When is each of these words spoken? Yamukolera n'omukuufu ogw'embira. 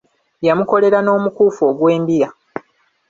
Yamukolera 0.47 0.99
n'omukuufu 1.01 1.61
ogw'embira. 1.71 2.27